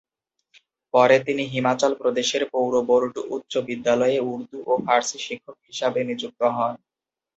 পরে 0.93 1.17
তিনি 1.27 1.43
হিমাচল 1.53 1.91
প্রদেশের 2.01 2.43
পৌর 2.53 2.73
বোর্ড 2.89 3.13
উচ্চ 3.35 3.53
বিদ্যালয়ে 3.67 4.17
উর্দু 4.29 4.57
ও 4.65 4.83
ফারসি 4.85 5.17
শিক্ষক 5.25 5.57
হিসাবে 5.67 5.99
নিযুক্ত 6.09 6.41
হন। 6.49 6.73